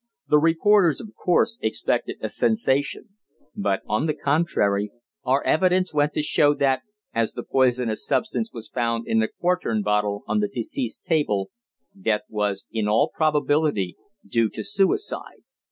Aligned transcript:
The 0.29 0.39
reporters, 0.39 0.99
of 0.99 1.13
course, 1.13 1.59
expected 1.61 2.17
a 2.21 2.27
sensation; 2.29 3.09
but, 3.55 3.81
on 3.85 4.07
the 4.07 4.15
contrary, 4.15 4.89
our 5.23 5.43
evidence 5.43 5.93
went 5.93 6.13
to 6.15 6.23
show 6.23 6.55
that, 6.55 6.81
as 7.13 7.33
the 7.33 7.43
poisonous 7.43 8.03
substance 8.03 8.51
was 8.51 8.67
found 8.67 9.05
in 9.05 9.19
the 9.19 9.27
"quartern" 9.27 9.83
bottle 9.83 10.23
on 10.25 10.39
deceased's 10.39 11.07
table, 11.07 11.51
death 11.95 12.21
was 12.29 12.67
in 12.71 12.87
all 12.87 13.11
probability 13.13 13.95
due 14.27 14.49
to 14.49 14.63
suicide. 14.63 15.43